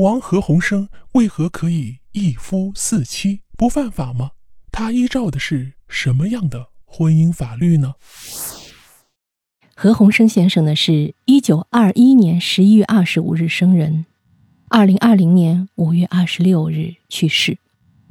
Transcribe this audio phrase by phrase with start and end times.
[0.00, 4.30] 王何鸿燊为何可以一夫四妻，不犯法吗？
[4.72, 7.94] 他依照的是什么样的婚姻法律呢？
[9.74, 14.06] 何鸿燊先生呢，是一九二一年十一月二十五日生人，
[14.68, 17.58] 二零二零年五月二十六日去世。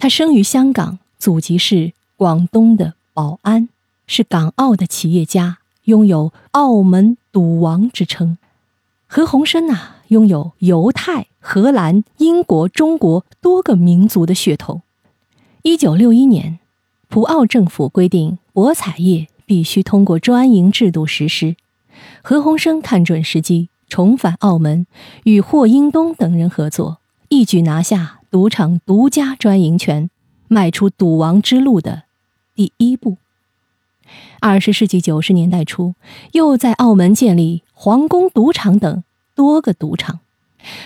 [0.00, 3.68] 他生于香港，祖籍是广东的宝安，
[4.08, 8.38] 是港澳的企业家，拥有“澳门赌王”之称。
[9.06, 14.82] 何鸿燊呐，拥有犹太、荷兰、英国、中国多个民族的血统。
[15.62, 16.58] 一九六一年，
[17.08, 21.54] 葡澳政府规定博彩业必须通过专营制度实施。
[22.20, 24.88] 何鸿燊看准时机，重返澳门，
[25.22, 26.98] 与霍英东等人合作，
[27.28, 30.10] 一举拿下赌场独家专营权，
[30.48, 32.02] 迈出赌王之路的
[32.56, 33.18] 第一步。
[34.40, 35.94] 二十世纪九十年代初，
[36.32, 39.04] 又在澳门建立皇宫赌场等
[39.36, 40.18] 多个赌场。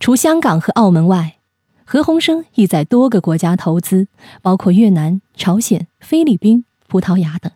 [0.00, 1.36] 除香港和澳门外，
[1.84, 4.08] 何鸿燊亦在多个国家投资，
[4.42, 7.52] 包括越南、朝鲜、菲律宾、葡萄牙等。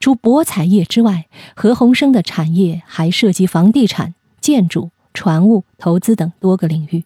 [0.00, 7.04] 除博彩业之外，何鸿燊的产业还涉及房地产、建筑、船务投资等多个领域。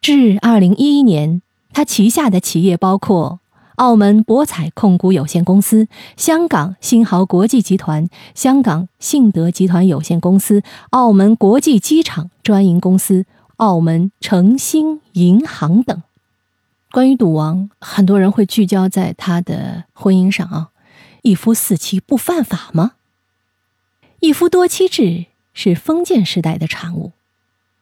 [0.00, 1.40] 至二零一一年，
[1.72, 3.40] 他旗下的企业包括
[3.76, 13.24] 澳门博彩控股有限公司、香港新豪国际集团、香港信德集团有限公司、澳门国际机场专营公司、
[13.60, 16.02] 澳门诚兴银行等。
[16.90, 20.70] 关于赌王，很多人会聚焦在他的婚姻上啊。
[21.20, 22.92] 一夫四妻不犯法吗？
[24.20, 27.12] 一夫多妻制是封建时代的产物，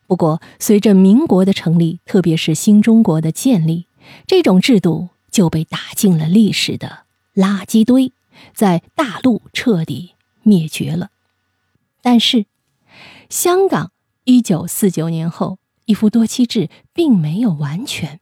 [0.09, 3.87] 不过随着民国的成立，特别是新中国的建立，
[4.27, 7.05] 这种制度就被打进了历史的
[7.37, 8.12] 垃圾堆，
[8.53, 11.11] 在大陆彻底灭绝了。
[12.03, 12.47] 但是，
[13.31, 13.93] 香港
[14.25, 18.20] 一九四九年后，一夫多妻制并没有完全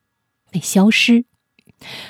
[0.53, 1.25] 被消失。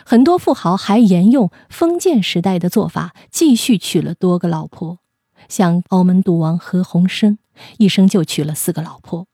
[0.04, 4.98] 很多富豪还沿用封建时代的做法，继续娶了多个老婆。
[5.48, 7.38] 像澳门赌王何鸿燊，
[7.78, 9.26] 一生就娶了四个老婆。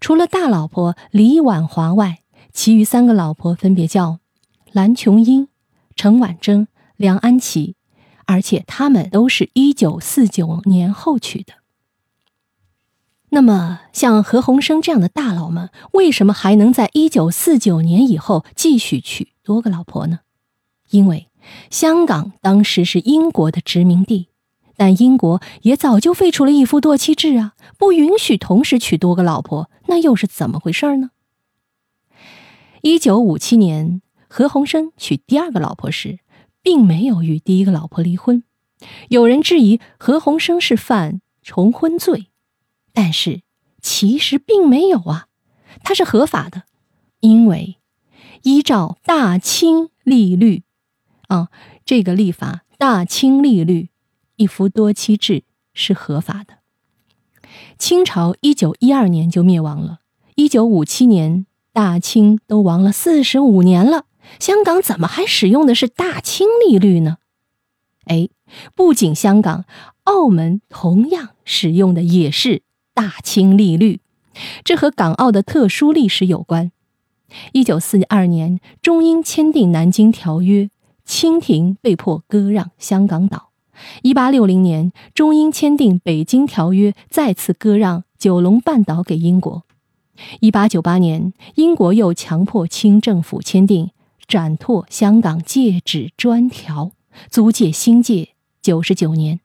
[0.00, 2.20] 除了大老婆李婉华外，
[2.54, 4.18] 其余三个老婆分别叫
[4.72, 5.48] 蓝琼英、
[5.94, 7.76] 陈婉珍、梁安琪，
[8.24, 11.59] 而且他们都是一九四九年后娶的。
[13.32, 19.28] 那么，像何鸿燊这样的大佬们，为什么还能在一九四九年以后继续娶？
[19.42, 20.20] 多个老婆呢？
[20.90, 21.28] 因为
[21.70, 24.28] 香港当时是英国的殖民地，
[24.76, 29.70] 但英国也早就废除了一夫多妻制啊，不允许同时娶多个老婆。
[29.86, 31.10] 那又是怎么回事呢？
[32.82, 36.18] 一九五七年，何鸿燊娶第二个老婆时，
[36.62, 38.42] 并没有与第一个老婆离婚。
[39.08, 42.29] 有人质疑何鸿燊是犯重婚罪，
[42.92, 43.42] 但是
[43.80, 45.26] 其实并没有啊，
[45.82, 46.64] 它是合法的，
[47.20, 47.76] 因为。
[48.42, 50.62] 依照大清利率，
[51.28, 51.48] 啊，
[51.84, 53.90] 这个立法大清利率，
[54.36, 56.54] 一夫多妻制是合法的。
[57.76, 60.00] 清朝一九一二年就灭亡了，
[60.36, 64.06] 一九五七年大清都亡了四十五年了，
[64.38, 67.18] 香港怎么还使用的是大清利率呢？
[68.06, 68.30] 哎，
[68.74, 69.66] 不仅香港，
[70.04, 72.62] 澳门同样使用的也是
[72.94, 74.00] 大清利率，
[74.64, 76.72] 这和港澳的特殊历史有关。
[77.52, 80.64] 一九四二年，中英签订《南京条约》，
[81.04, 83.50] 清廷被迫割让香港岛。
[84.02, 89.62] 一八六零年，中英签订《北京条约》，再次割让九龙半岛给英国。
[90.40, 93.86] 一八九八年，英国又强迫清政府签订
[94.26, 96.86] 《展拓香港界址专条》，
[97.30, 98.30] 租界新界
[98.60, 99.40] 九十九年。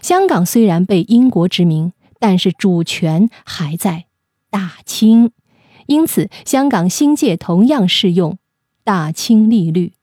[0.00, 4.04] 香港虽然被英国殖民，但是主权还在
[4.48, 5.32] 大清。
[5.86, 8.38] 因此，香港新界同样适用
[8.84, 9.94] 大清利率。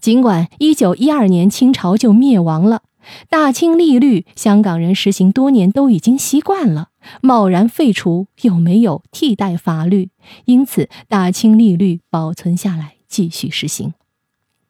[0.00, 2.82] 尽管一九一二年清朝就灭亡了，
[3.30, 6.88] 大清利率香港人实行多年都已经习惯了，
[7.20, 10.10] 贸然废除又没有替代法律，
[10.46, 13.94] 因此大清利率保存下来继续实行。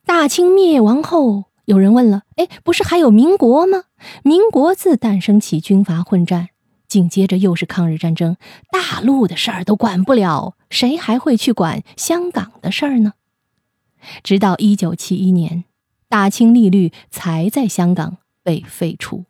[0.05, 3.85] 大清灭亡后，有人问了：“哎，不是还有民国吗？
[4.23, 6.50] 民国自诞生起，军阀混战。”
[6.93, 8.37] 紧接着又是抗日战争，
[8.71, 13.15] 大陆的事儿都管不了，谁还会去管香港的事儿呢？
[14.23, 15.65] 直到一九七一年，
[16.11, 19.25] 大清利率才在香港被废除。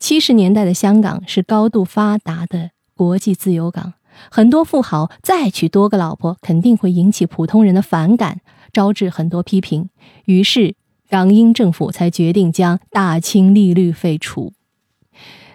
[0.00, 3.92] 七十年代的香港是高度发达的国际自由港，
[4.30, 8.40] 很多富豪再娶多个老婆，肯定会引起普通人的反感，
[8.72, 9.90] 招致很多批评。
[10.24, 10.74] 于是
[11.10, 14.54] 港英政府才决定将大清利率废除。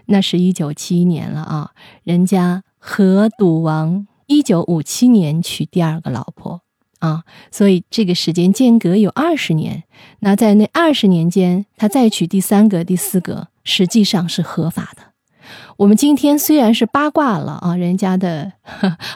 [0.09, 1.71] 那是一九七一年了啊，
[2.03, 6.61] 人家何赌王一九五七年娶第二个老婆
[7.00, 9.83] 啊，所以这个时间间隔有二十年。
[10.19, 15.03] 那在那二十年间，他再娶第三个、第四个，实际上是合法的。
[15.77, 18.51] 我们今天虽然是八卦了啊，人家的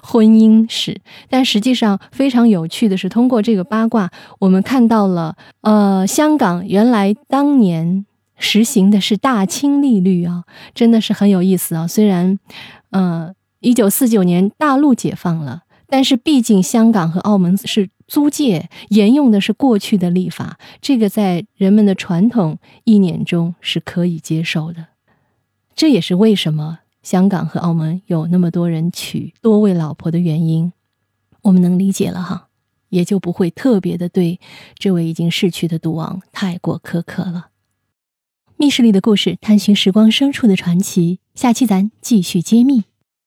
[0.01, 4.09] 婚姻史，但实际上非常有趣的是，通过这个八卦，
[4.39, 8.05] 我们看到了，呃，香港原来当年
[8.43, 10.43] 实行的是大清利率啊，
[10.75, 11.87] 真的是很有意思啊。
[11.87, 12.37] 虽然，
[12.91, 24.87] 嗯，一九四九年大陆解放了，但是毕竟香港和澳门是租界，沿用的是过去的立法，这个在人们的传统意念中是可以接受的。
[25.73, 30.73] 这也是为什么香港和澳门有那么多人娶多位老婆的原因，
[31.43, 32.49] 我们能理解了哈，
[32.89, 34.41] 也就不会特别的对
[34.77, 37.47] 这位已经逝去的赌王太过苛刻了。
[38.63, 42.92] 密室里的故事，探寻时光深处的传奇，下期咱继续揭秘。